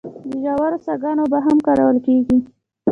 [0.29, 2.37] د ژورو څاګانو اوبه هم کارول کیږي.